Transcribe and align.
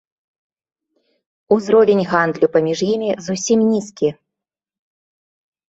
Узровень 1.57 2.01
гандлю 2.13 2.47
паміж 2.57 2.79
імі 2.93 3.11
зусім 3.29 3.59
нізкі. 3.71 4.09